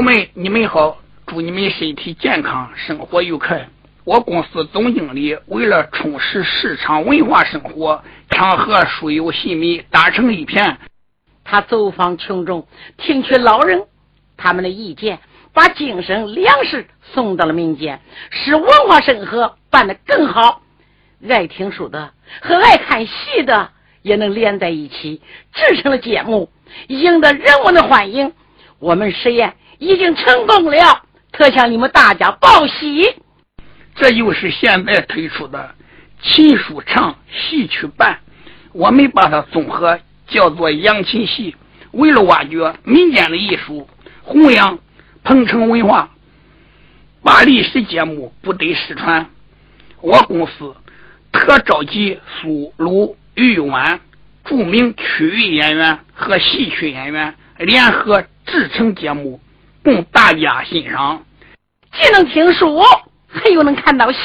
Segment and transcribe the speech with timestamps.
[0.00, 0.96] 书友们，你们好！
[1.26, 3.68] 祝你们身体健康，生活愉快。
[4.04, 10.78] 我公司总经理为了充实市场文化生活，常和书友戏迷打成一片。
[11.44, 12.66] 他走访群众，
[12.96, 13.84] 听取老人
[14.38, 15.18] 他们的意见，
[15.52, 20.62] 把精神粮食送到了民间，使文化生活办得更好。
[21.28, 23.68] 爱听书的和爱看戏的
[24.00, 25.20] 也能连在一起，
[25.52, 26.50] 制成了节目，
[26.86, 28.32] 赢得人们的欢迎。
[28.78, 31.02] 我们实验已经成功了，
[31.32, 33.14] 特向你们大家报喜。
[33.96, 35.74] 这就是现在推出的
[36.22, 38.18] 秦书唱戏曲办，
[38.72, 39.98] 我们把它综合
[40.28, 41.56] 叫做扬琴戏。
[41.92, 43.88] 为了挖掘民间的艺术，
[44.22, 44.78] 弘扬
[45.24, 46.10] 彭城文化，
[47.22, 49.30] 把历史节目不得失传，
[50.02, 50.76] 我公司
[51.32, 53.98] 特召集苏鲁豫皖
[54.44, 59.40] 著名曲艺演员和戏曲演员联合制成节目，
[59.82, 61.22] 供大家欣赏。
[61.92, 62.80] 既能听书。
[63.32, 64.18] 还有能看到戏，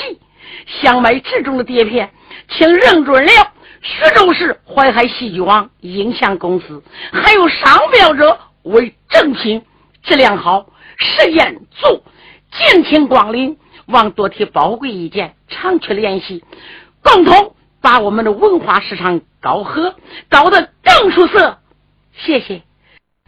[0.82, 2.10] 想买这种的碟片，
[2.50, 3.32] 请认准了
[3.84, 6.82] 徐州市淮海戏剧网影像公司，
[7.14, 9.64] 还有商标者为正品，
[10.02, 10.66] 质量好，
[10.98, 12.02] 时间足，
[12.52, 13.56] 敬请光临。
[13.86, 16.44] 望多提宝贵意见，常去联系，
[17.04, 19.94] 共同把我们的文化市场搞和
[20.32, 21.60] 搞得更出色。
[22.18, 22.64] 谢谢。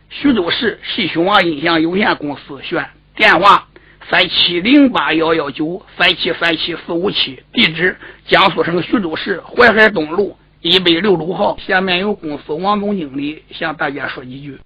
[0.09, 3.67] 徐州市戏曲网音响有限公司选电话。
[4.09, 11.57] 三七零八幺幺九，三七三七四五七，地址江苏省徐州市淮海东路一百六十五号。
[11.57, 14.59] 下面由公司王总经理向大家说几句。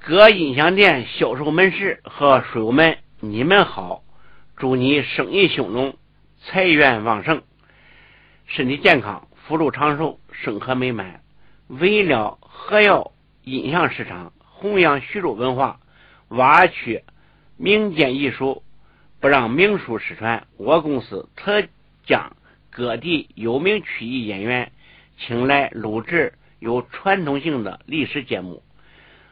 [0.00, 4.02] 各音响店销售门市和书友们，你们好！
[4.58, 5.96] 祝你生意兴隆，
[6.44, 7.40] 财源旺盛，
[8.44, 11.22] 身体健康，福禄长寿，生活美满。
[11.68, 13.12] 为了何要
[13.50, 15.80] 音响市场，弘扬徐州文化，
[16.28, 17.04] 挖掘。
[17.56, 18.62] 民间艺术
[19.20, 21.64] 不让名书失传，我公司特
[22.04, 22.36] 将
[22.70, 24.70] 各地有名曲艺演员
[25.18, 28.62] 请来录制有传统性的历史节目，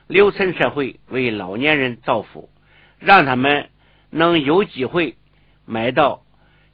[0.08, 2.50] 留存社会，为老年人造福，
[2.98, 3.70] 让他们
[4.10, 5.16] 能有机会
[5.64, 6.22] 买到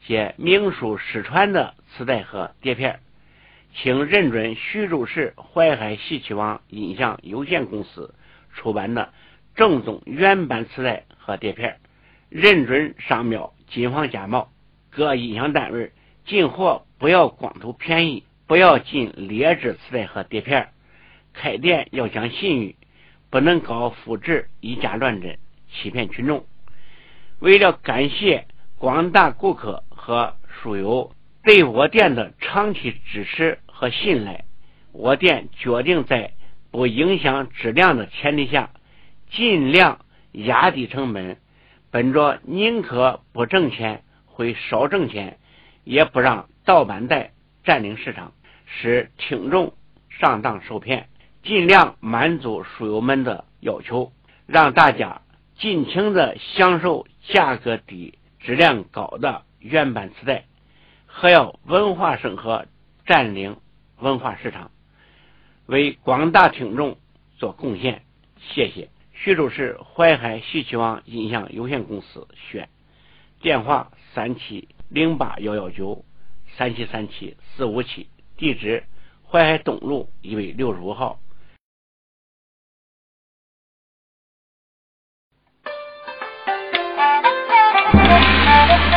[0.07, 3.01] 些名书失传的磁带和碟片。
[3.75, 8.15] 请认准徐州市淮海戏曲网音像有限公司
[8.55, 9.13] 出版的
[9.55, 11.05] 正宗原版磁带。
[11.25, 11.79] 和碟片，
[12.31, 14.51] 认准商标，谨防假冒。
[14.91, 15.93] 各音响单位
[16.27, 20.71] 进货不要光图便宜，不要进劣质磁带和碟片。
[21.33, 22.75] 开店要讲信誉，
[23.31, 25.39] 不能搞复制、以假乱真，
[25.71, 26.45] 欺骗群众。
[27.39, 31.13] 为了感谢广大顾客和书友
[31.45, 34.45] 对我店的长期支持和信赖，
[34.93, 36.33] 我店决定在
[36.71, 38.71] 不影响质量的前提下，
[39.31, 39.99] 尽量。
[40.35, 41.37] 压低成本，
[41.91, 45.37] 本着宁可不挣钱，会少挣钱，
[45.85, 47.33] 也不让盗版带
[47.65, 48.33] 占领市场，
[48.65, 49.75] 使听众
[50.09, 51.11] 上当受骗，
[51.43, 54.11] 尽量满足书友们的要求，
[54.47, 55.21] 让大家
[55.59, 60.47] 尽情的享受价格低、质量高的原版磁带，
[61.15, 62.67] 还要文化生活
[63.05, 63.59] 占领
[63.99, 64.71] 文化市场
[65.67, 66.97] 为广大听众
[67.37, 68.03] 做贡献。
[68.41, 68.89] 谢谢。
[69.13, 72.69] 徐州市淮海戏曲网音像有限公司选。
[73.41, 76.05] 电话三七零八幺幺九
[76.57, 78.85] 三七三七四五七地址
[79.29, 81.21] 淮海东路一百六十五号。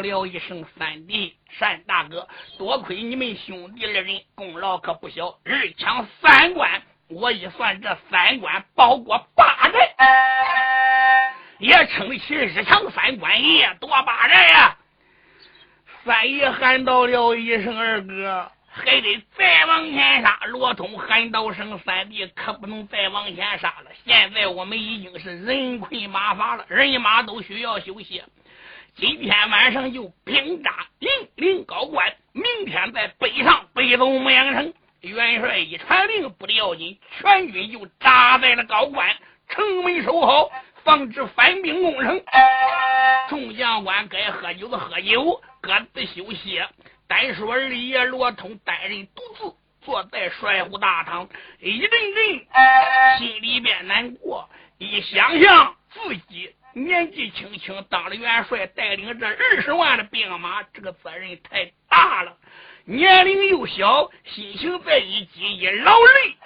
[0.00, 9.74] 了一声：“三弟，单大哥，多亏你们兄弟二人功劳可不小，二抢三关，我一算这三关包过八人，
[11.58, 14.76] 也称起日抢三关，夜夺八人呀！”
[16.04, 23.90] 三爷喊到了一声：“二哥。”还得再往前杀，罗通喊道声：“三弟，可不能再往前杀了！
[24.04, 28.22] 现在我们已经是人困马乏了，人马都需要休息。
[28.96, 34.74] 今天晚上就兵扎零陵高关，明天在北上北走牧羊城。
[35.00, 39.16] 元帅一传令，不得要紧，全军就扎在了高关
[39.48, 40.50] 城门守好，
[40.84, 42.22] 防止反兵攻城。
[43.30, 46.62] 众将官该喝酒的喝酒，各自休息。”
[47.08, 51.28] 单说二爷罗通单人独自坐在帅府大堂，
[51.58, 54.48] 一阵阵心里边难过。
[54.78, 62.36] 一想想自己年纪轻轻当了元帅，带领这二十万的兵马，这个责任太大了。
[62.84, 66.36] 年龄又小，心情再一急一劳累。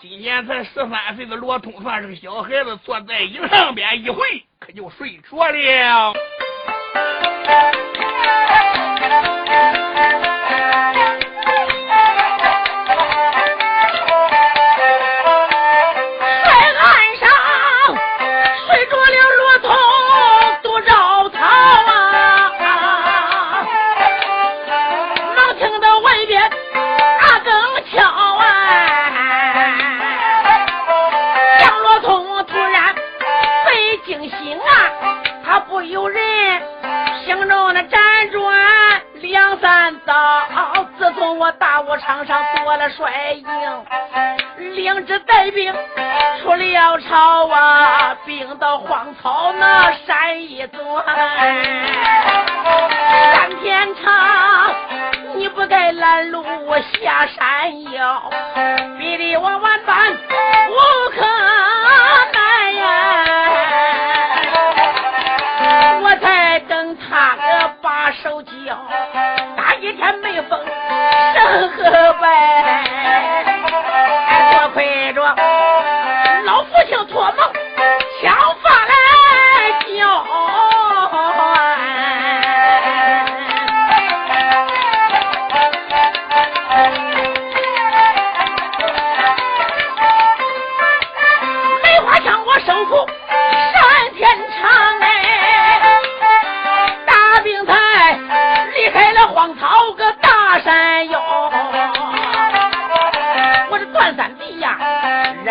[0.00, 4.20] 今年才十三岁的罗通算是个小孩子，坐在椅上边一回，
[4.58, 6.14] 可就睡着了。
[41.52, 43.46] 大武场上做了帅营，
[44.74, 45.74] 领着带兵
[46.42, 51.04] 出了朝啊，兵到荒草那山一转。
[53.32, 54.74] 三天长，
[55.34, 56.44] 你不该拦路
[57.00, 58.30] 下山腰，
[58.98, 60.76] 逼得我万般无
[61.14, 61.26] 可
[62.32, 62.84] 奈呀！
[66.02, 68.50] 我在等他个把手交，
[69.86, 70.58] 一天没风。
[71.32, 73.55] 生和白，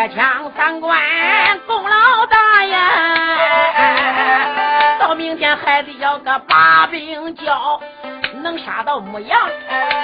[0.09, 0.99] 枪三关
[1.65, 3.37] 功劳大呀！
[4.99, 7.79] 到明天还得要个把兵交，
[8.43, 9.39] 能杀到牧羊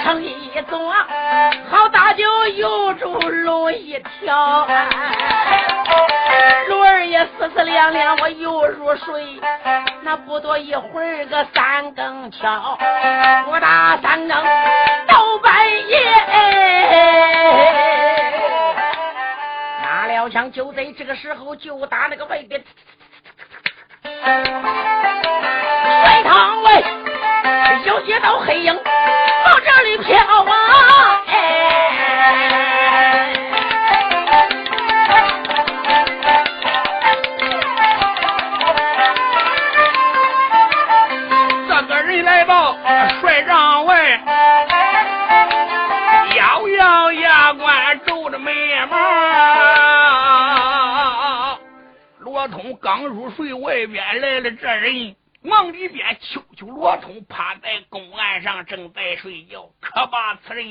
[0.04, 0.92] 城一座，
[1.70, 4.68] 好大就有住龙一条。
[6.68, 9.40] 龙儿也思思量量，我又入睡。
[10.02, 12.78] 那不多一会儿个三更敲，
[13.52, 14.38] 我打三更
[20.22, 22.64] 老枪就在这个时候，就打那个外边，
[24.04, 24.14] 帅
[26.24, 26.84] 堂外
[27.86, 30.41] 有些道黑影往这里飘。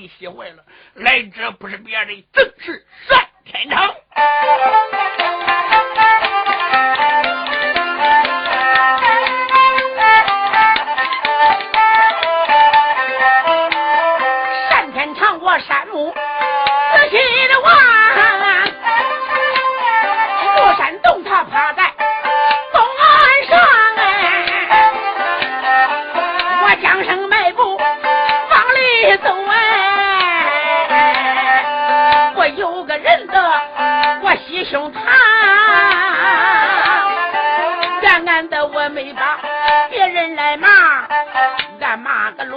[0.01, 0.65] 把此人喜坏了。
[0.95, 2.80] 来者不是别人，正是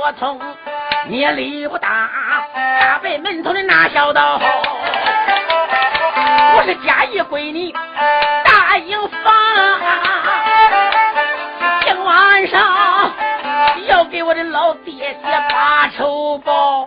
[0.05, 0.37] 我从
[1.07, 2.09] 你理不打，
[2.53, 4.37] 打败门头的那小刀，
[6.57, 7.73] 我是假意回你
[8.43, 9.33] 大营房。
[11.85, 13.13] 今晚上
[13.87, 16.85] 要给我的老爹爹发仇报，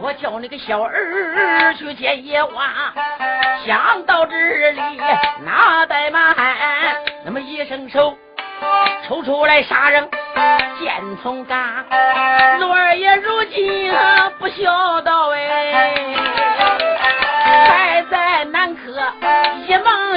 [0.00, 2.64] 我叫那个小儿去见野娃，
[3.64, 4.80] 想到这里
[5.44, 6.34] 拿怠慢，
[7.24, 8.12] 那么一伸手。
[9.08, 10.08] 抽出来杀人，
[10.78, 11.84] 见从刚，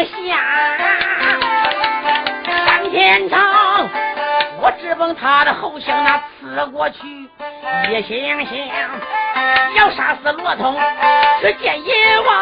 [0.04, 0.38] 下，
[2.66, 3.88] 杆天长，
[4.60, 7.00] 我直奔他的后胸那刺过去，
[7.90, 8.56] 一星想，
[9.76, 10.78] 要杀死罗通
[11.42, 12.34] 去见阎王。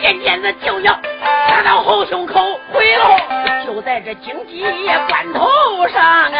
[0.00, 2.21] 渐渐的就要刺到后胸。
[4.04, 4.64] 这经济
[5.08, 5.48] 关头
[5.88, 6.32] 上啊，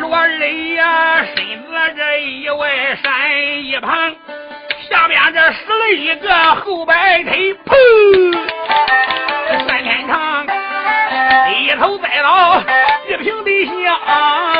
[0.00, 3.12] 罗雷呀、身子这一外闪
[3.64, 4.14] 一旁，
[4.88, 7.74] 下边这使了一个后摆腿，砰，
[9.66, 10.46] 三天长，
[11.50, 12.62] 一头栽到
[13.08, 13.94] 一平地下。
[13.94, 14.51] 啊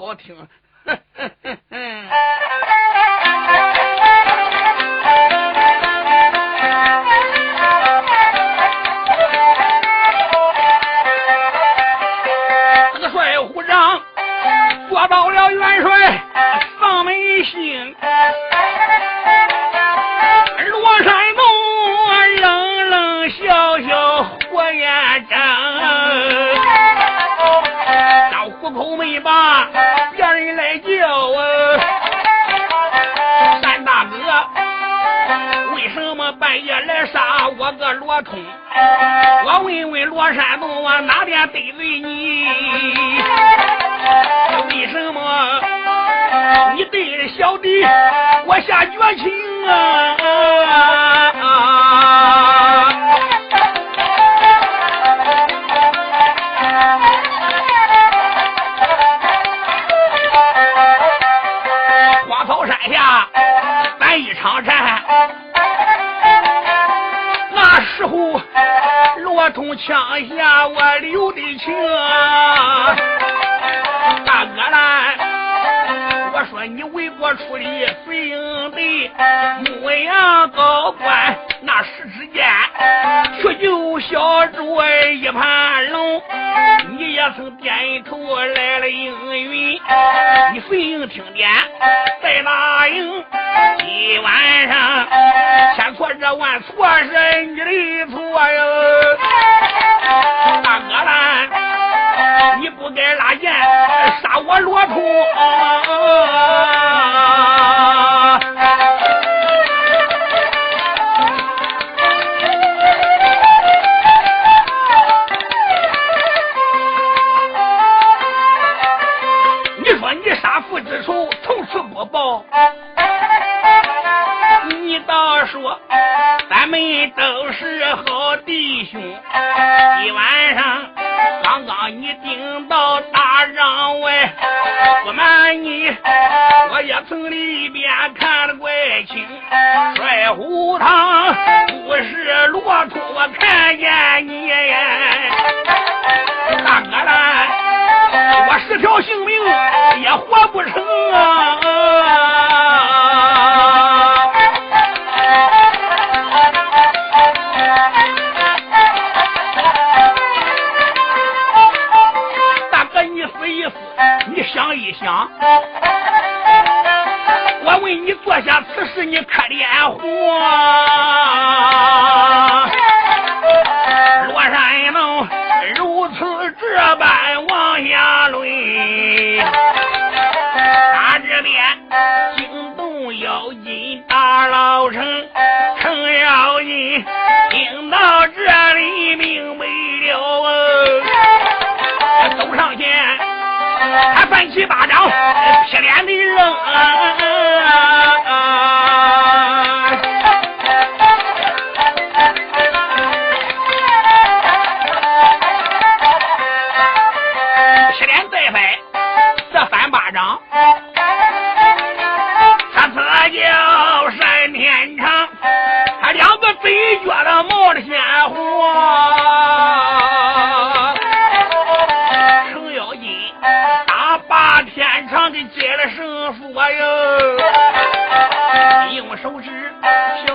[0.00, 0.34] 好听。
[0.34, 0.48] 啊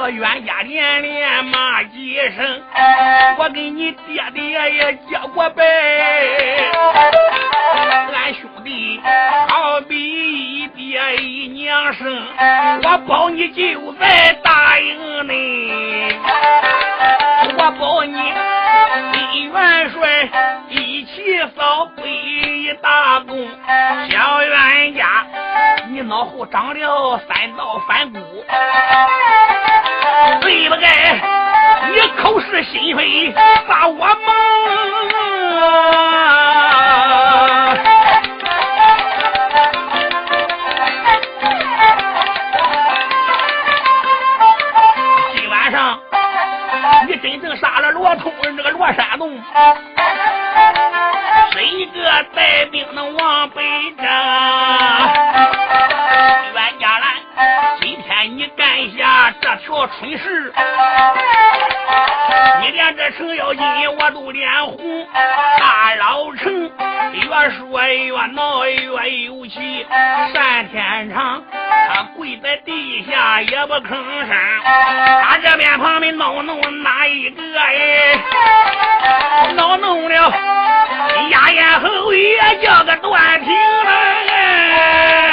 [0.09, 2.61] 冤家连连骂几声，
[3.37, 5.63] 我跟你爹爹也结过拜，
[8.13, 9.01] 俺兄弟
[9.47, 9.95] 好比
[10.61, 12.27] 一爹一娘生，
[12.83, 16.15] 我保你就在大营内，
[17.57, 20.29] 我保你李元帅。
[21.25, 23.49] 一扫鬼一大功，
[24.11, 25.25] 小冤家，
[25.89, 28.19] 你脑后长了三道反骨，
[30.41, 31.19] 对不该
[31.89, 33.33] 你口是心非
[33.67, 34.15] 把我蒙。
[45.35, 45.99] 今晚上，
[47.07, 49.41] 你真正杀了罗通这个罗山洞。
[51.55, 53.63] 谁个带兵能往北
[53.95, 54.05] 征？
[56.53, 57.15] 冤家来，
[57.79, 59.14] 今天你干下。
[59.41, 60.53] 这条春事，
[62.61, 63.63] 你连这程咬金
[63.99, 65.07] 我都脸红，
[65.59, 66.71] 大老城
[67.13, 69.85] 越说越闹越有气，
[70.33, 71.43] 单天长
[71.93, 74.35] 他跪在地下也不吭声，
[75.23, 78.19] 他这边旁边闹弄哪一个哎？
[79.55, 83.91] 闹弄了，哎呀呀后也叫个断平了
[84.27, 85.24] 哎。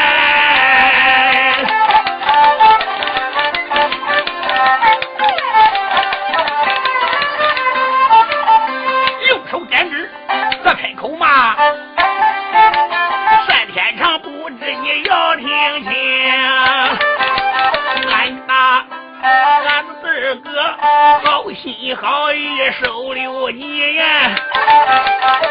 [21.63, 24.35] 心好意收留你呀，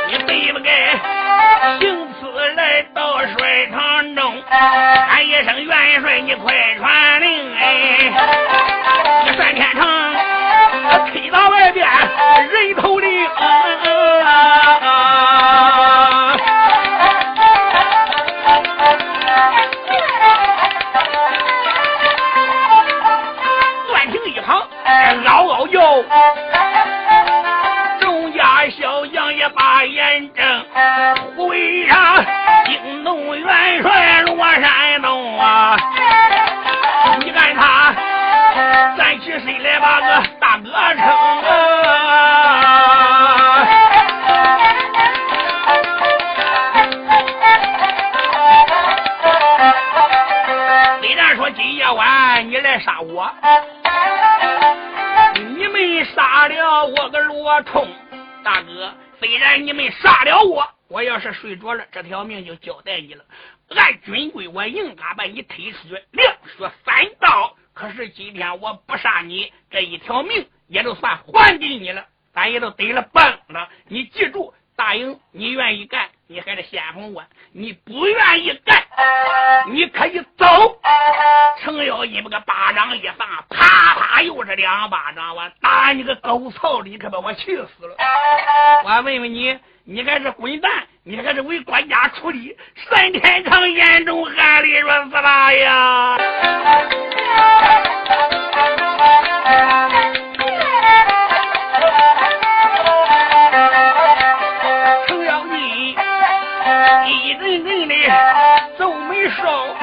[0.09, 0.99] 你该不该
[1.79, 6.53] 行此来到帅堂中，喊一声元帅，你快。
[62.61, 63.23] 交代你了。
[63.69, 67.55] 按军规，我应该把你推出去，两说三刀。
[67.73, 73.69] 可是今天我不杀你，这一条命也就算还给你了，咱也都得了本了。
[73.87, 78.83] 你记住，答应你愿意干，你还得先锋我；你不愿意干，
[79.69, 80.79] 你可以走。
[81.61, 86.81] 程咬金把个巴掌一放，啪啪又是两巴掌，我打你个狗操！
[86.81, 87.95] 你可把我气死了。
[88.83, 90.87] 我问问你，你还是滚蛋！
[91.03, 92.55] 你还是为国家出力，
[92.87, 96.17] 三天长眼中含泪说死啦呀！
[105.07, 105.95] 程咬金
[107.07, 107.95] 一阵阵的
[108.77, 109.75] 皱眉梢，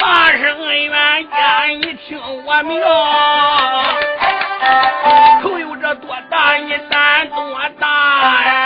[0.00, 0.90] 骂声冤
[1.28, 2.80] 家，你听我明，
[5.42, 8.65] 头有这多大，你胆多大呀？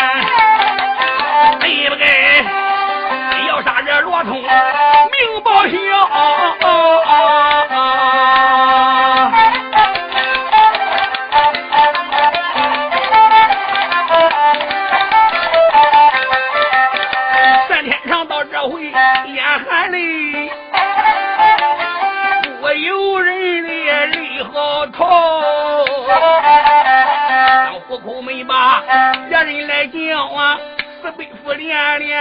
[4.25, 5.77] 通明报晓，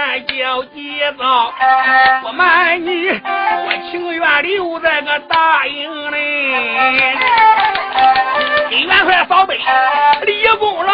[0.00, 1.52] 连连叫急躁，
[2.22, 6.16] 不瞒你，我情愿留在个大营里，
[8.70, 9.58] 给元帅扫北
[10.22, 10.92] 立功劳。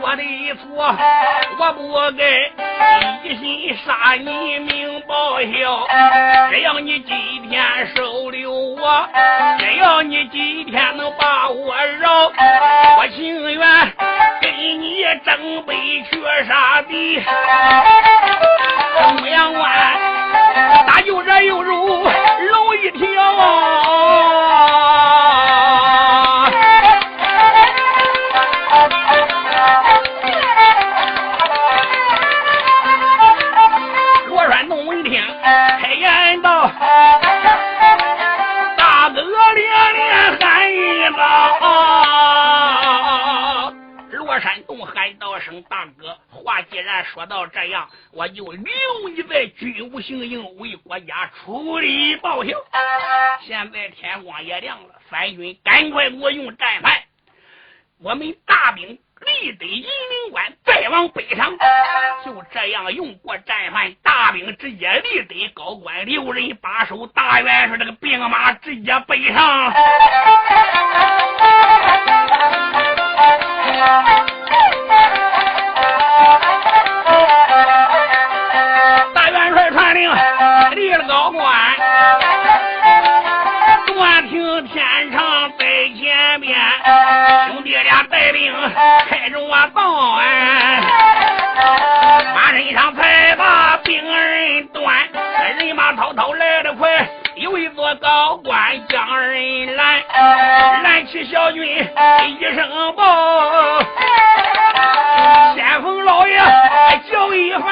[0.00, 0.22] 我的
[0.54, 0.96] 错，
[1.58, 2.24] 我不该
[3.22, 5.86] 一心杀你命报销。
[6.50, 7.62] 只要你今天
[7.94, 9.08] 收留我，
[9.58, 12.32] 只要你今天能把我饶，
[12.98, 13.60] 我情愿
[14.40, 15.74] 跟你整北
[16.10, 17.22] 去杀敌。
[19.18, 19.62] 牧羊关
[20.86, 24.39] 大又热又如龙一条。
[47.12, 48.64] 说到这样，我就留
[49.08, 52.50] 你在军务行营，为国家出力报效。
[53.42, 57.04] 现在天光也亮了，三军赶快给我用战牌，
[58.00, 61.50] 我们大兵立得银陵关，再往北上。
[62.24, 67.08] 就这样用过战犯，大兵直接立得高官，留人把守。
[67.08, 69.74] 大元帅这个兵马直接北上。
[89.08, 90.80] 开着我道哎，
[92.34, 94.96] 马身上才把兵人断，
[95.58, 96.88] 人马滔滔来得快，
[97.34, 98.56] 有一座高官
[98.88, 100.00] 将人拦，
[100.82, 103.82] 拦起小军一声报，
[105.54, 106.38] 先锋老爷
[107.10, 107.70] 叫一番。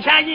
[0.00, 0.25] 前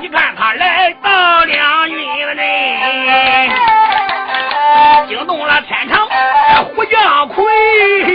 [0.00, 2.42] 你看他来到了云南，
[5.08, 6.06] 惊动了天长
[6.66, 8.11] 虎将魁。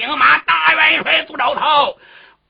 [0.00, 1.94] 兵马大元帅朱兆涛，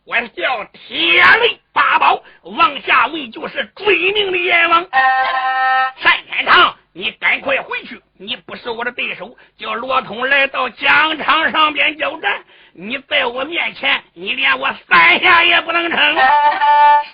[0.04, 4.86] 我叫铁雷八宝，王下位就是追命的阎王。
[4.88, 9.36] 单天堂，你赶快回去，你不是我的对手。
[9.58, 15.98] 叫罗通来到疆场上边交战，你在我面前，你连我三下也不能成。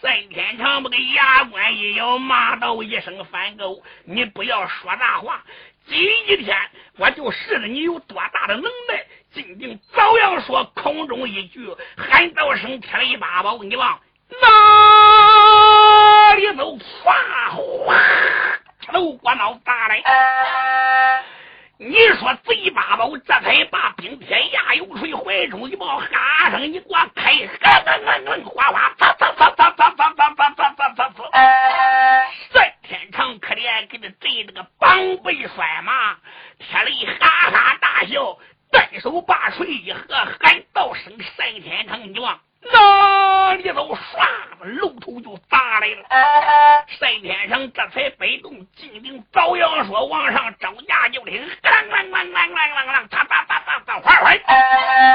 [0.03, 5.43] 单天堂不个牙关一咬，骂道一声反狗，你不要说大话。
[5.89, 6.55] 今一天，
[6.99, 9.07] 我就试着你有多大的能耐。
[9.37, 14.01] 金定早要说空中一句喊道声铁雷八宝你往
[14.41, 16.79] 哪里走？
[16.79, 17.95] 唰哗，
[18.95, 19.95] 都给我脑砸了！
[21.77, 27.47] 你说贼八宝这才把冰天涯有水怀中一抱，哈声你给我开！
[27.61, 31.15] 哈哈嗯嗯，哗哗，擦擦擦擦擦擦擦擦擦擦擦擦！
[32.51, 36.17] 孙天长可怜给他震了个膀背摔嘛，
[36.59, 38.39] 铁雷哈哈大笑。
[38.71, 42.41] 单手把锤一合喊道声上天堂女王
[42.73, 43.95] 那里走？
[43.95, 43.99] 唰！
[44.65, 46.03] 龙头就砸来了。
[46.99, 51.41] 赛天成这才摆动金顶朝阳，说往上招架就听。
[51.63, 54.01] 啷啷啷啷啷啷啷，嚓嚓嚓嚓嚓！
[54.01, 54.37] 快快！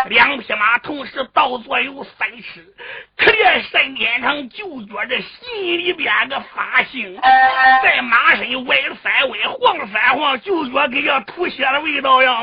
[0.05, 2.65] 两匹马同时倒坐有三尺，
[3.17, 7.19] 可怜赛天成就觉着心里边个发兴，
[7.83, 12.41] 在马身歪了三歪，晃了三晃，就觉跟要吐血的味道样。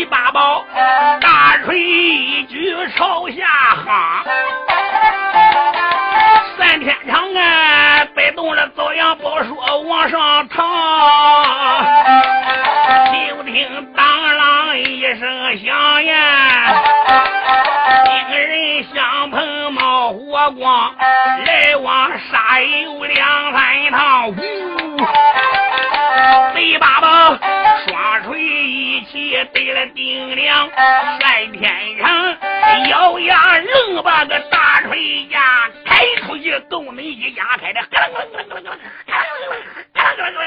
[0.00, 0.64] 一把宝，
[1.20, 3.44] 大锤一举朝下
[3.84, 4.24] 夯，
[6.56, 10.66] 三天长啊，摆动了枣阳宝，说往上趟，
[13.28, 14.06] 就听当
[14.38, 16.82] 啷一声响呀，
[18.06, 20.94] 两人相碰冒火光，
[21.44, 24.32] 来往杀有两三趟，呜，
[26.58, 27.36] 一八宝。
[29.46, 30.70] 得了顶梁，
[31.20, 32.36] 在天上
[32.88, 38.74] 咬牙愣把个大锤呀，开出去洞你一压开的，咯楞楞楞楞楞
[40.16, 40.40] 楞楞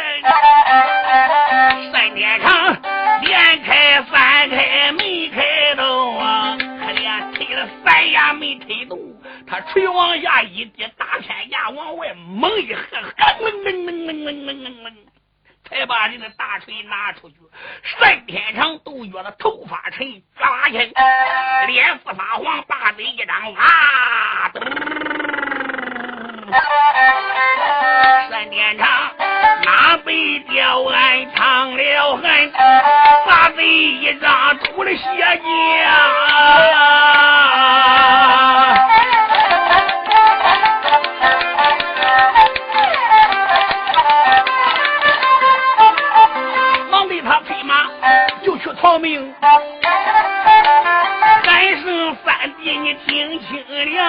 [1.92, 2.78] 在天上
[3.22, 9.00] 连开三开没开动啊，可怜推了三下没推动，
[9.48, 12.76] 他锤往下一跌，大天牙往外猛一，
[15.74, 17.36] 再把你的大锤拿出去。
[18.00, 20.78] 单天成都觉得头发沉，嘎啦一
[21.68, 24.52] 脸色发黄，把嘴一张啊！
[28.30, 28.88] 单天成
[29.66, 32.52] 那被吊俺藏了恨，
[33.28, 35.02] 把嘴一张吐了血
[35.42, 35.44] 劲。
[48.82, 49.34] 逃命！
[51.44, 54.00] 三声三弟，你听清了。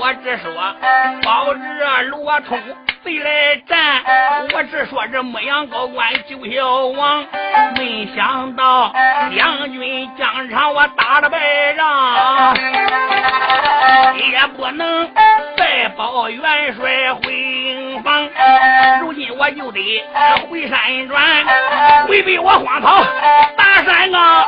[0.00, 0.46] 我只说
[1.22, 2.58] 保着罗通，
[3.02, 4.02] 谁来战？
[4.52, 7.26] 我只说这牧羊高官救小王，
[7.76, 8.92] 没想到
[9.36, 12.56] 将军疆场我打了败仗，
[14.16, 15.10] 也不能
[15.56, 18.28] 再保元帅回营房。
[19.00, 19.80] 如今我就得
[20.50, 21.22] 回山转
[22.06, 23.04] 回避我荒草
[23.56, 24.44] 大山啊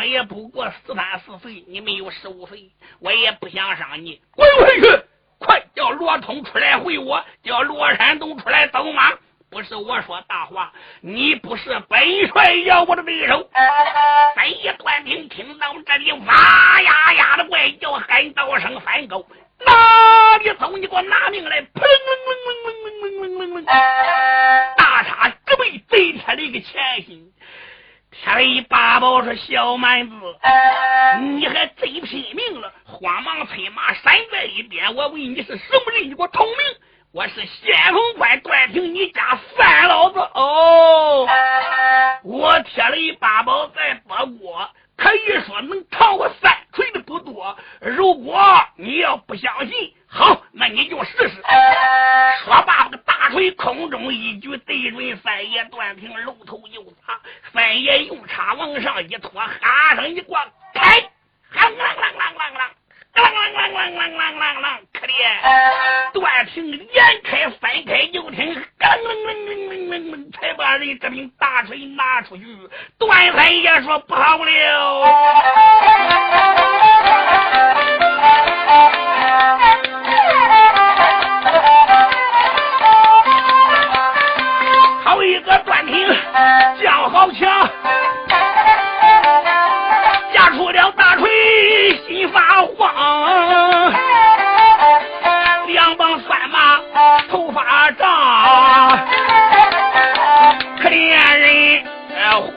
[0.00, 4.98] 我也不过十三四岁，你没有十五岁，我也不想伤你，滚回去！”
[5.38, 9.12] 快叫罗通出来回我，叫罗山东出来走马。
[9.50, 13.46] 不是我说大话，你不是本帅要我的对手。
[14.34, 19.26] 三爷段平听到这里，哇呀呀的怪叫，喊道声反狗，
[19.66, 20.78] 哪里走？
[20.78, 21.60] 你给我拿命来！
[21.60, 21.82] 砰砰
[22.24, 24.76] 砰砰砰砰砰砰砰！
[24.78, 27.30] 大叉直被贼天的一个前心。
[28.10, 30.14] 天雷八宝说：“小蛮子，
[31.36, 32.72] 你还真拼命了！
[32.84, 34.94] 慌忙催马闪在一边。
[34.96, 36.10] 我问你是什么人？
[36.10, 36.56] 你给我通明！
[37.12, 40.18] 我是先锋官段平，你家三老子。
[40.18, 41.26] 哦，
[42.24, 47.56] 我天雷八宝在播过，可以说能扛过三锤的不多。
[47.80, 48.44] 如果
[48.76, 51.40] 你要不相信，好，那你就试试。”
[52.44, 57.20] 说罢，那个大锤空中一举，对准三爷段平，露头就砸。
[57.52, 60.44] 三爷用叉往上一拖，哈声一挂，
[60.74, 60.98] 开，
[61.52, 62.60] 啷啷啷啷啷啷，
[63.14, 65.12] 啷啷啷啷啷啷啷啷，可怜
[66.12, 72.44] 段平连开三开，就听啷啷啷啷啷啷，才把人这柄大锤拿出去。
[72.98, 74.48] 段三爷说不好了。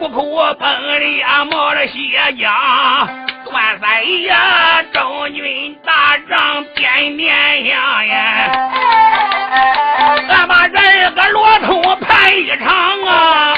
[0.03, 1.93] 虎口崩里冒了血
[2.37, 2.51] 浆，
[3.45, 4.35] 段三爷
[4.91, 7.33] 中军大帐点面
[7.65, 8.71] 香呀。
[10.27, 10.75] 俺把这
[11.11, 12.67] 个罗通盘一场
[13.05, 13.55] 啊！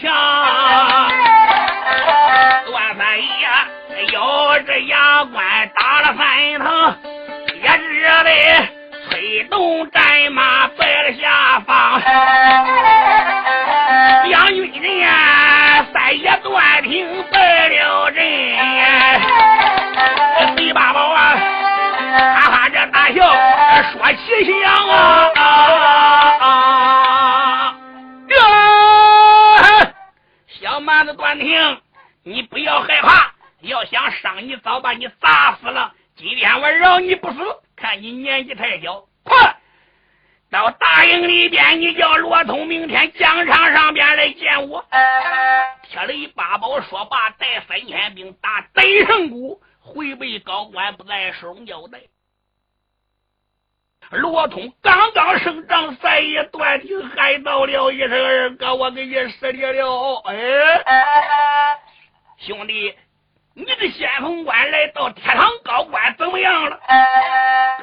[0.00, 0.47] 恰
[34.98, 35.94] 你，砸死了。
[36.16, 37.38] 今天我饶你不死，
[37.76, 39.56] 看你年纪太小，快
[40.50, 44.84] 到大营里边，你叫罗通明天疆场上边来见我。
[45.82, 52.00] 铁雷八宝说罢，带三千兵打北胜谷，回北高官不再收交代。
[54.10, 61.78] 罗通刚刚升帐，三爷断听喊到了一声：“二哥，我给你失礼了。”哎，
[62.38, 62.94] 兄弟。
[63.58, 66.78] 你的先锋官来到天堂高官怎么样了？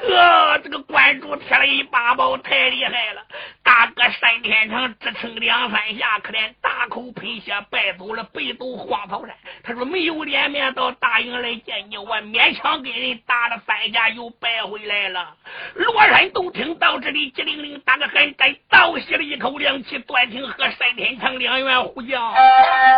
[0.00, 3.22] 哥，这个关主贴了一把宝太厉害了。
[3.62, 6.50] 大哥三天成只撑两三下，可怜
[6.88, 9.34] 口喷血，败走了北斗荒草山。
[9.62, 15.34] 他说没有脸面到大营来见你，我勉强给人打了三下，又败回来了。
[15.74, 19.98] 罗山都听到这里，急灵灵打个寒战，倒吸了一口凉气。
[20.00, 22.32] 段廷和单天成两员虎将，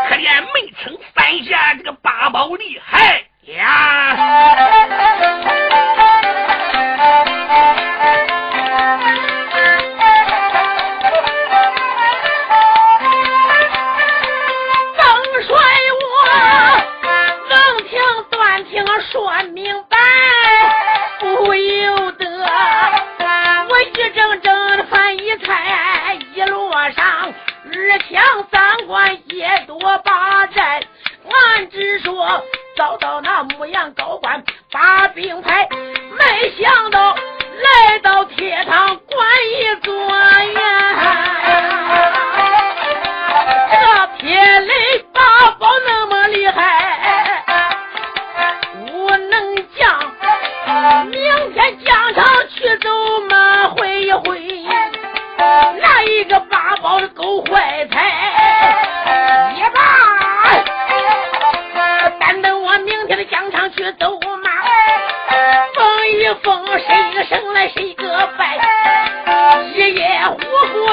[0.09, 4.17] 可怜没成三下，这个八宝厉害呀！
[27.99, 30.83] 抢三关，也多八寨。
[31.31, 32.43] 俺只说
[32.77, 40.78] 遭到那牧羊高官把兵派，没想到来到铁堂关一转呀。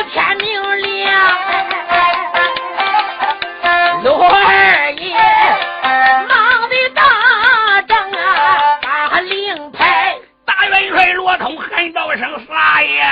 [0.04, 1.38] 天明亮。
[4.04, 5.16] 罗二爷
[6.28, 10.18] 忙的大仗啊，把令牌。
[10.46, 13.04] 大元帅罗通喊道声：“三爷，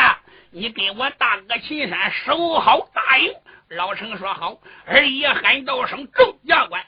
[0.51, 3.33] 你给我大哥秦山守好大营。”
[3.69, 4.55] 老成说：“好。”
[4.85, 6.83] 二爷喊道声：“众将官，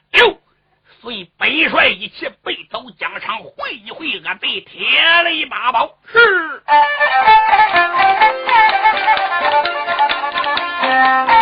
[1.11, 4.87] 哟，随本帅一起背走疆场，会一会俺被铁
[5.23, 6.63] 雷八宝。”是。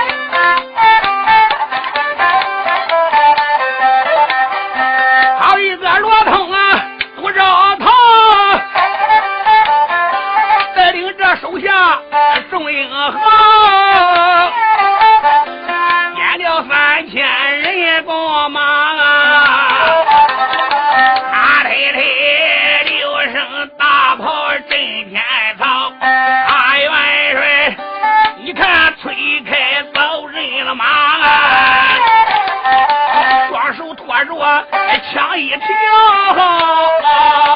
[35.11, 37.50] 枪一挑。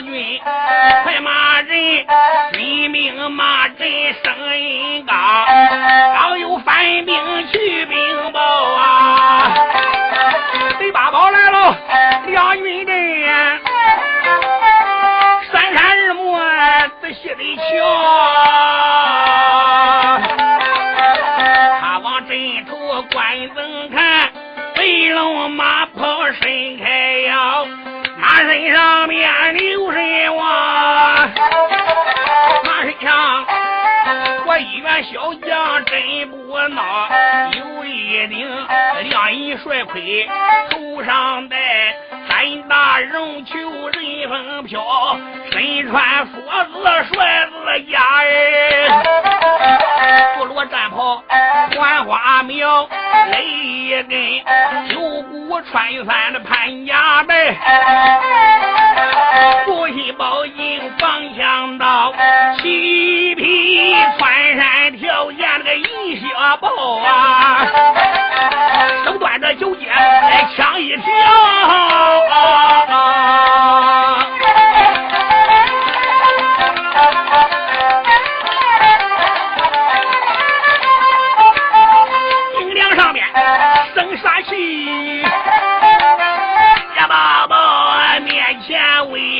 [0.00, 0.39] 头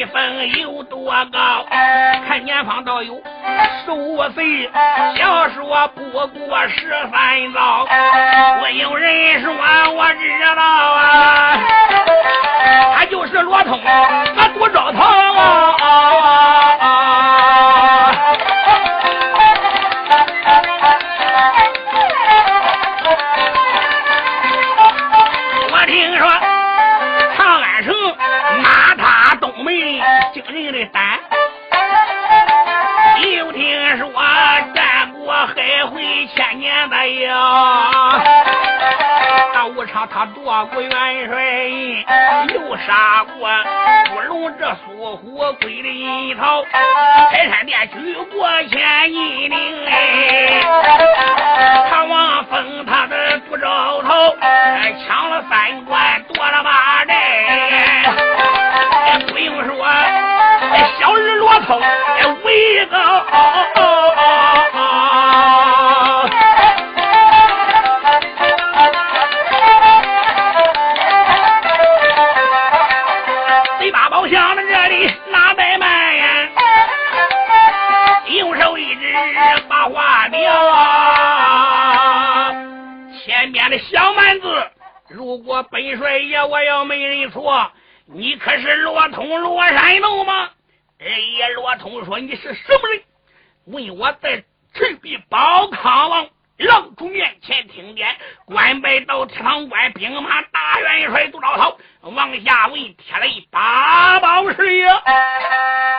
[0.01, 1.67] 前威风有多高？
[2.27, 3.21] 看年方倒有
[3.85, 4.71] 十五岁，
[5.15, 7.87] 小说不过十三遭。
[8.63, 11.59] 我有人说我知道啊，
[12.97, 15.05] 他就是罗通，那杜兆堂。
[16.80, 16.80] 惊
[36.71, 37.35] 年的哟。
[39.53, 40.91] 那武昌他夺过元
[41.29, 41.43] 帅，
[42.55, 43.51] 又杀过
[44.15, 46.65] 乌龙这苏虎归里头，
[47.33, 50.63] 开山殿举过千斤令哎，
[51.91, 54.37] 唐王封他的不着头，
[55.07, 57.13] 抢了三关夺了八寨，
[59.29, 59.87] 不用说，
[61.01, 61.81] 小日罗通
[62.45, 63.25] 为高。
[85.65, 87.71] 本帅爷我要没认错，
[88.07, 90.51] 你可是罗通罗山洞吗？
[90.99, 93.03] 哎呀，罗通说你是什么人？
[93.67, 94.43] 问我在
[94.75, 105.03] 赤壁保康王郎主面前听见，官拜到天堂关兵马大元帅杜兆涛，王下文贴了一八宝石呀。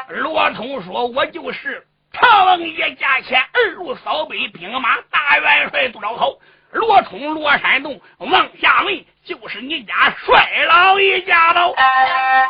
[0.09, 6.37] 罗通说，我就是唐王爷驾前二路扫北兵马大元帅杜兆涛。
[6.73, 9.93] 罗通、罗山洞、王下文，就是你家
[10.25, 11.75] 帅老一家喽！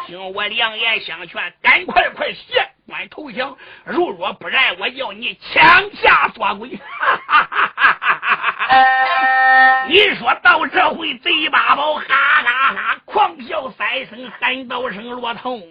[0.07, 3.57] 听我良言相劝，赶快快谢官投降！
[3.84, 6.69] 如若不然，我要你枪下做鬼！
[6.78, 8.19] 哈哈哈哈哈
[8.67, 9.41] 哈！
[9.88, 15.62] 你说到这回，贼八宝哈哈哈狂笑三声，喊道声罗通，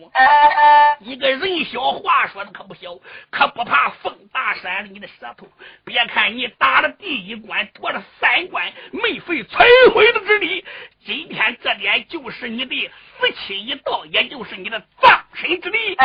[1.01, 2.95] 一个人小话说的可不小，
[3.31, 5.47] 可不怕风大闪了你的舌头。
[5.85, 10.65] 别看你打了第一关，夺了三关，没费吹灰的之力，
[11.05, 15.97] 今天这点就是你的死期一到，也就是你的葬身之地。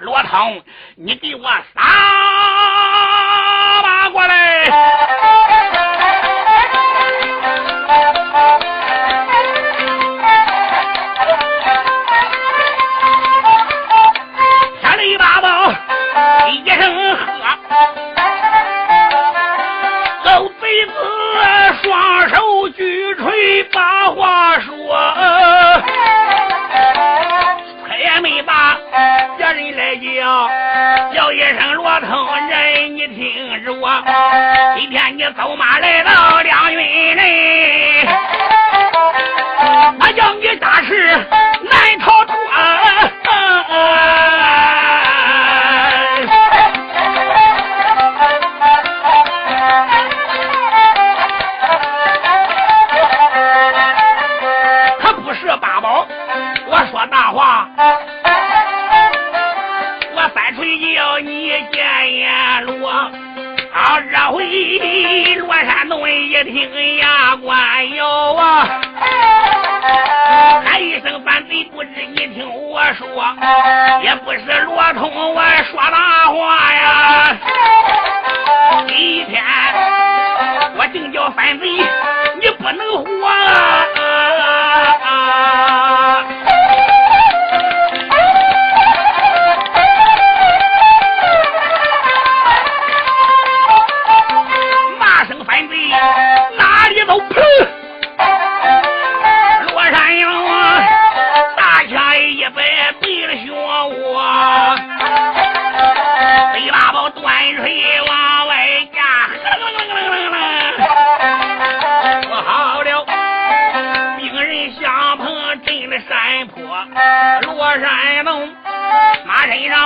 [0.00, 0.62] 罗通，
[0.96, 1.42] 你给我
[1.74, 1.80] 撒
[3.82, 5.39] 把过来！
[21.90, 24.72] 双手举锤把话说，
[27.84, 28.78] 他也没把
[29.36, 30.48] 家人来叫，
[31.12, 32.08] 叫一声罗通
[32.48, 33.72] 人，你听着，
[34.78, 38.06] 今天你走马来到梁云内，
[39.98, 42.36] 俺叫你大事难逃脱。
[57.00, 57.66] 说大话，
[60.14, 62.90] 我反锤要你见阎罗。
[62.90, 64.44] 啊，这回
[65.36, 68.68] 罗山洞一听牙关咬啊，
[70.62, 73.06] 喊一声反贼，不知你听我说，
[74.02, 77.34] 也不是罗通我说大话呀。
[78.88, 79.42] 今天
[80.76, 81.66] 我净叫反贼，
[82.42, 83.86] 你不能活了。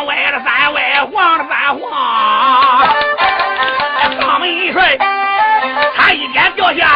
[0.07, 2.89] 歪了三歪晃了三晃
[4.27, 4.97] 把门一甩
[5.97, 6.89] 差一点掉下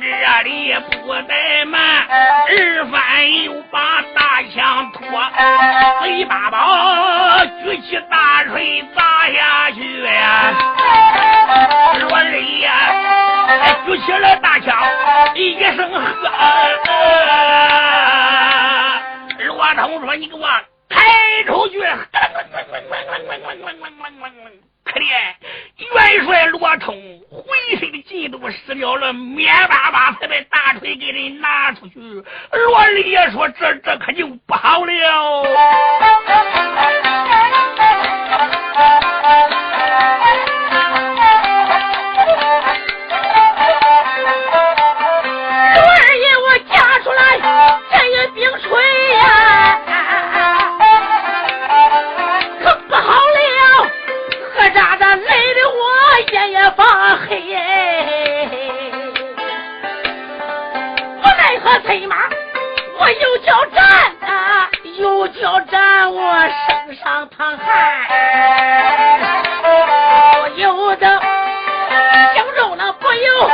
[0.00, 5.02] 这里不怠慢，二番又把大枪托，
[6.00, 10.52] 嘴巴吧举起大锤砸下去呀，
[12.00, 12.70] 罗里呀，
[13.86, 14.76] 举起了大枪，
[15.34, 16.30] 一声喝，
[19.46, 20.48] 罗通说你给我
[20.88, 21.82] 开出去。
[24.90, 25.12] 可怜，
[25.76, 26.94] 元帅罗冲
[27.30, 27.44] 浑
[27.78, 35.44] 身的劲都使了了，面巴巴才把大锤给人拿出去，罗二爷说这这可就不好了。
[63.58, 63.82] 叫站
[64.20, 64.70] 啊！
[64.98, 67.66] 又叫站，我身上淌汗，
[69.62, 71.20] 不由得
[72.34, 73.50] 心中那不由。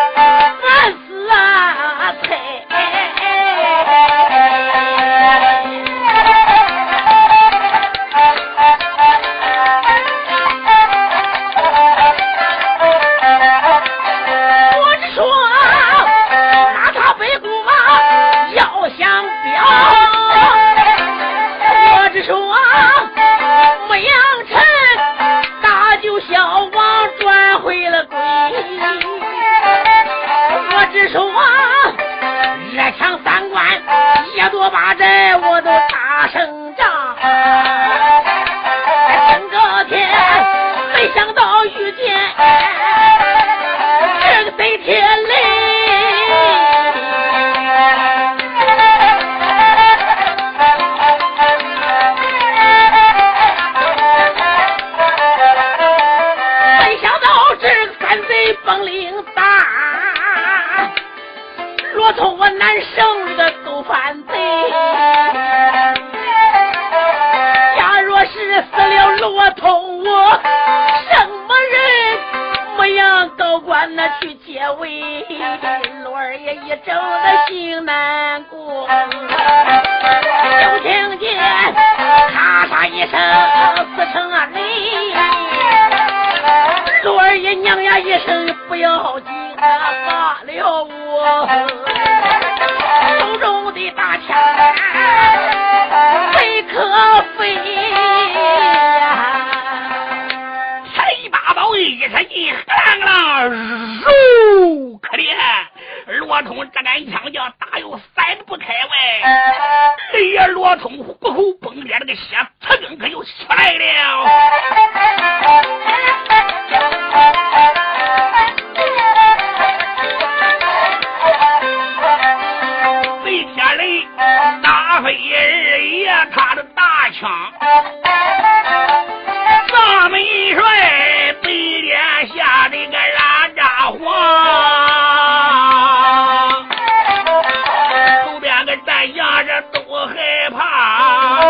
[138.87, 141.41] 咱压着都害怕，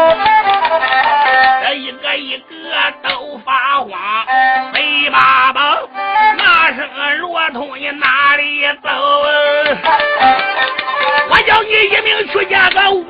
[1.63, 2.45] 这一个一个
[3.03, 3.91] 都发慌，
[4.73, 5.79] 没马爸，
[6.37, 8.89] 那是个如同你哪里走，
[11.31, 13.04] 我叫你一命去见个。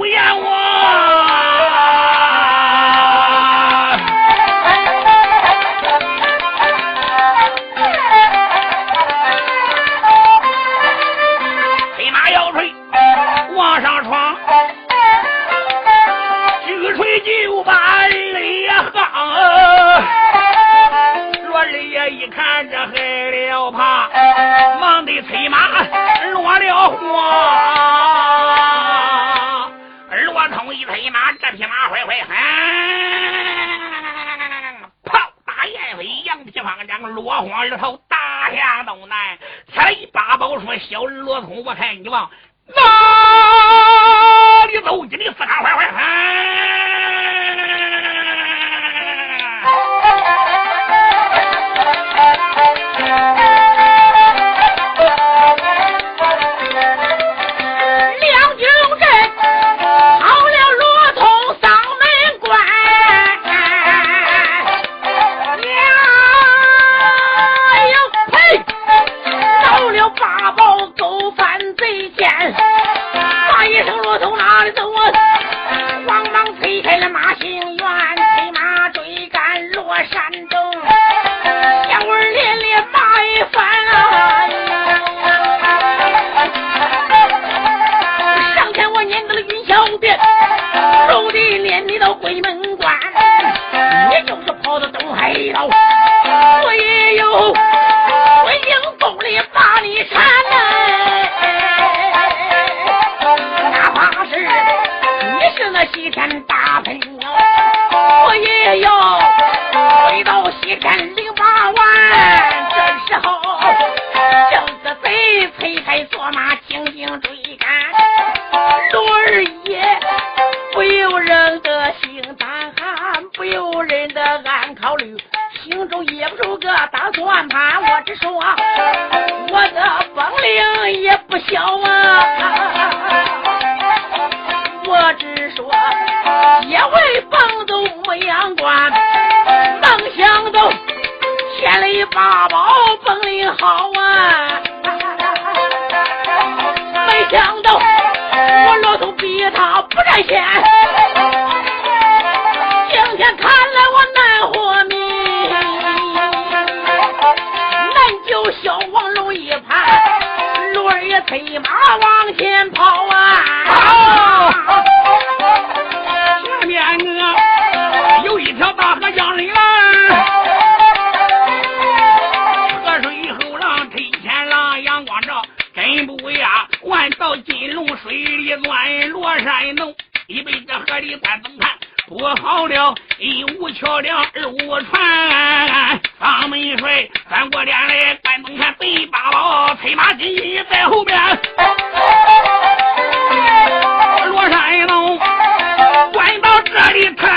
[196.95, 197.34] 到这里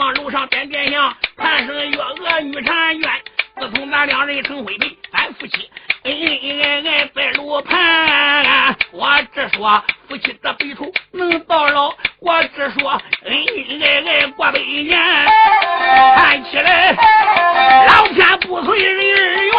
[0.00, 3.10] 往楼上点点香，盼生月娥女婵娟。
[3.60, 5.70] 自从咱两人成婚配，俺夫妻
[6.04, 8.74] 恩恩爱爱在炉盘。
[8.92, 12.92] 我只说夫妻这白头能到老，我只说
[13.26, 14.98] 恩恩爱爱过百年。
[16.16, 16.92] 看起来
[17.86, 19.52] 老天不遂人愿，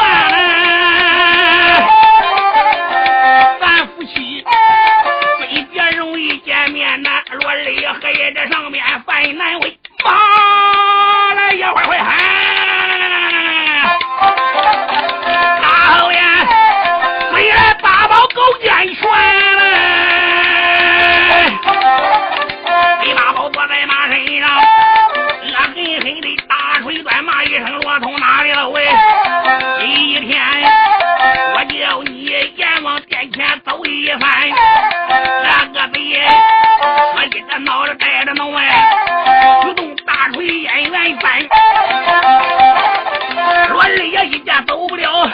[3.60, 4.44] 咱夫妻
[5.38, 9.78] 分别容易见面难，落泪也还在上面犯难为。
[10.04, 12.10] 骂来一会儿会喊，
[15.62, 15.68] 大
[15.99, 16.20] 后爷，
[17.32, 19.02] 飞来大宝勾肩拳
[19.58, 19.62] 嘞，
[23.02, 28.70] 黑大宝坐在马身上，恶狠狠地大锤端骂一声，我从哪里了？
[28.70, 28.88] 喂，
[29.80, 30.41] 今天
[31.54, 32.26] 我叫你
[32.56, 34.49] 阎王殿前走一番，
[35.43, 35.99] 那个贼，
[37.16, 39.31] 我一个脑袋带着弄哎。
[40.92, 41.42] 乱翻，
[43.70, 45.30] 罗二爷一家走不了，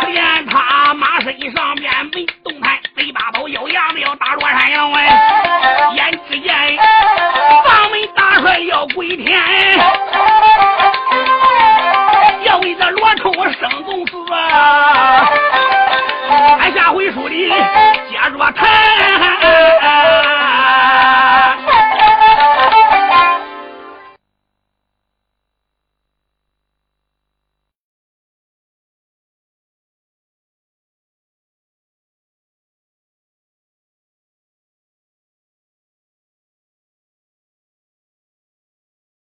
[0.00, 5.92] 可见他妈身上面没动弹，嘴巴包咬牙子要打罗山羊哎！
[5.94, 6.52] 眼只见
[7.64, 9.38] 房门大帅要归天，
[12.42, 15.30] 要为这罗冲生公子啊！
[16.58, 17.48] 俺下回书里
[18.10, 20.25] 接着谈。